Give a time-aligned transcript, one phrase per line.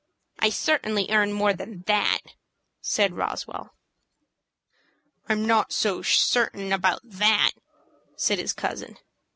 [0.39, 2.21] I certainly earn more than that,"
[2.81, 3.75] said Roswell.
[5.29, 7.51] "I am not so sure about that,"
[8.17, 8.97] said his cousin.